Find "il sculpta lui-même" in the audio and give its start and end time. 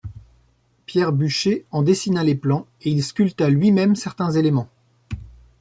2.89-3.95